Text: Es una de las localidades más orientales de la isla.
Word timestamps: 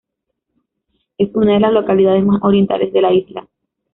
Es 1.19 1.29
una 1.35 1.53
de 1.53 1.59
las 1.59 1.73
localidades 1.73 2.25
más 2.25 2.39
orientales 2.43 2.91
de 2.91 3.01
la 3.03 3.13
isla. 3.13 3.47